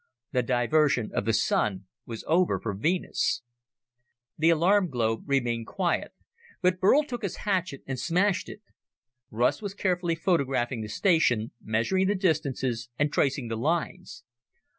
The 0.31 0.41
diversion 0.41 1.11
of 1.13 1.25
the 1.25 1.31
Sun 1.33 1.85
was 2.07 2.23
over 2.25 2.59
for 2.59 2.73
Venus. 2.73 3.43
The 4.35 4.49
alarm 4.49 4.89
globe 4.89 5.29
remained 5.29 5.67
quiet, 5.67 6.11
but 6.59 6.79
Burl 6.79 7.03
took 7.03 7.21
his 7.21 7.35
hatchet 7.45 7.83
and 7.85 7.99
smashed 7.99 8.49
it. 8.49 8.63
Russ 9.29 9.61
was 9.61 9.75
carefully 9.75 10.15
photographing 10.15 10.81
the 10.81 10.89
station, 10.89 11.51
measuring 11.61 12.07
the 12.07 12.15
distances, 12.15 12.89
and 12.97 13.13
tracing 13.13 13.47
the 13.47 13.55
lines. 13.57 14.23